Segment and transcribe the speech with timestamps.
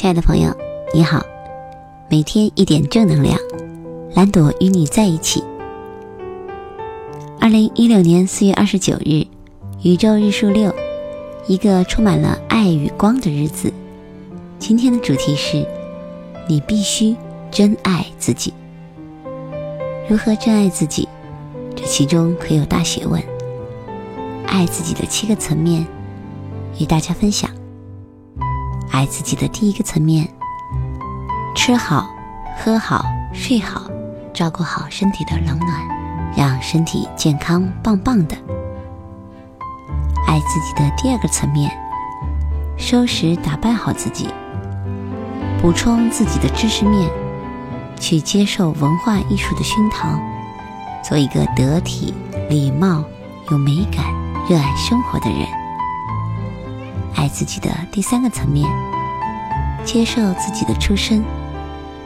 [0.00, 0.56] 亲爱的朋友，
[0.94, 1.26] 你好，
[2.08, 3.36] 每天一点正能量，
[4.14, 5.42] 蓝朵与你在一起。
[7.40, 9.26] 二零一六年四月二十九日，
[9.82, 10.72] 宇宙日数六，
[11.48, 13.72] 一个充满了爱与光的日子。
[14.60, 15.66] 今天的主题是：
[16.48, 17.16] 你必须
[17.50, 18.54] 真爱自己。
[20.08, 21.08] 如何真爱自己？
[21.74, 23.20] 这其中可有大学问。
[24.46, 25.84] 爱自己的七个层面，
[26.78, 27.50] 与大家分享。
[28.98, 30.28] 爱自己的第一个层面：
[31.54, 32.10] 吃好、
[32.58, 33.82] 喝好、睡好，
[34.34, 35.88] 照顾好身体的冷暖，
[36.36, 38.36] 让身体健康棒棒的。
[40.26, 41.70] 爱自己的第二个层面：
[42.76, 44.34] 收拾打扮好自己，
[45.62, 47.08] 补充自己的知识面，
[48.00, 50.08] 去接受文化艺术的熏陶，
[51.04, 52.12] 做一个得体、
[52.50, 53.04] 礼貌、
[53.52, 54.04] 有美感、
[54.50, 55.57] 热爱生活的人。
[57.18, 58.64] 爱自己的第三个层面，
[59.84, 61.24] 接受自己的出身，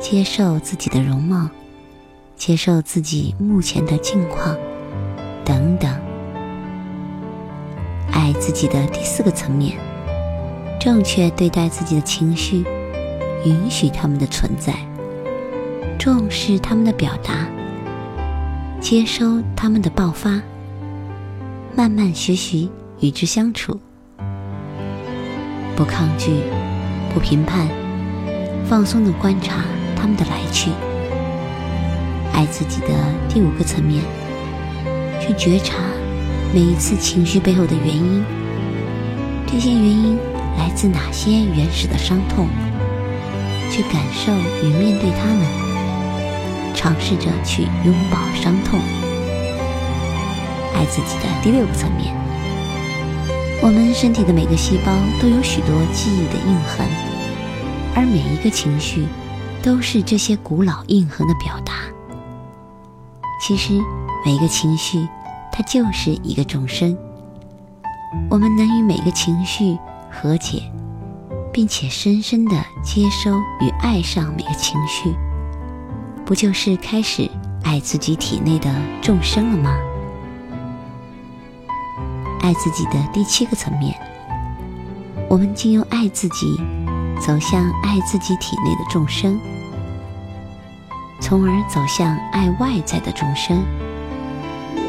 [0.00, 1.46] 接受自己的容貌，
[2.36, 4.56] 接受自己目前的境况，
[5.44, 5.94] 等等。
[8.10, 9.76] 爱自己的第四个层面，
[10.80, 12.64] 正确对待自己的情绪，
[13.44, 14.74] 允许他们的存在，
[15.98, 17.46] 重视他们的表达，
[18.80, 20.40] 接收他们的爆发，
[21.76, 23.78] 慢慢学习与之相处。
[25.76, 26.42] 不抗拒，
[27.12, 27.68] 不评判，
[28.64, 29.64] 放松的观察
[29.96, 30.70] 他们的来去。
[32.32, 32.88] 爱自己的
[33.28, 34.02] 第五个层面，
[35.20, 35.76] 去觉察
[36.52, 38.24] 每一次情绪背后的原因，
[39.46, 40.16] 这些原因
[40.56, 42.48] 来自哪些原始的伤痛，
[43.70, 45.44] 去感受与面对他们，
[46.74, 48.78] 尝试着去拥抱伤痛。
[50.74, 52.13] 爱自己的第六个层面。
[53.62, 56.86] 我们身体的每个细胞都有许多记忆的印痕，
[57.94, 59.06] 而每一个情绪
[59.62, 61.72] 都是这些古老印痕的表达。
[63.40, 63.72] 其实，
[64.24, 65.08] 每一个情绪
[65.50, 66.96] 它就是一个众生。
[68.30, 69.76] 我们能与每个情绪
[70.10, 70.62] 和解，
[71.52, 75.14] 并且深深的接收与爱上每个情绪，
[76.24, 77.30] 不就是开始
[77.62, 79.74] 爱自己体内的众生了吗？
[82.44, 83.94] 爱自己的第七个层面，
[85.30, 86.60] 我们经由爱自己，
[87.18, 89.40] 走向爱自己体内的众生，
[91.22, 93.64] 从而走向爱外在的众生，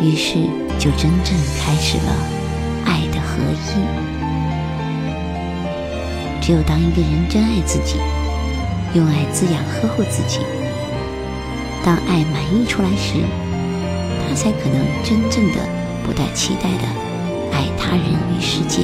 [0.00, 0.36] 于是
[0.78, 2.16] 就真正开始了
[2.86, 3.84] 爱的合一。
[6.40, 7.98] 只有当一个人真爱自己，
[8.94, 10.38] 用爱滋养呵护自己，
[11.84, 13.20] 当爱满溢出来时，
[14.26, 15.68] 他才可能真正的
[16.02, 17.11] 不带期待的。
[17.52, 18.04] 爱他人
[18.36, 18.82] 与世界，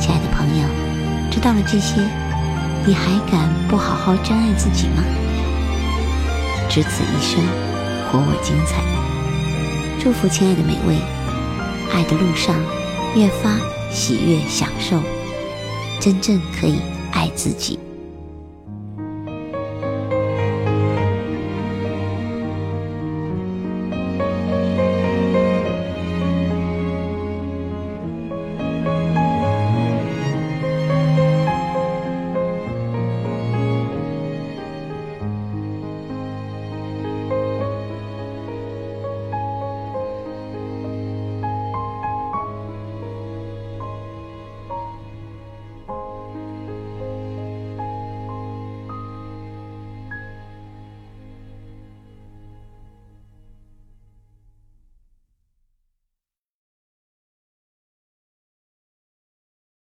[0.00, 0.66] 亲爱的朋友，
[1.30, 2.00] 知道了这些，
[2.86, 5.04] 你还敢不好好珍爱自己吗？
[6.68, 7.40] 只此一生，
[8.10, 8.82] 活我精彩。
[9.98, 10.98] 祝福亲爱的每位，
[11.92, 12.54] 爱的路上
[13.14, 13.58] 越发
[13.90, 15.00] 喜悦享受，
[16.00, 16.80] 真正可以
[17.12, 17.78] 爱自己。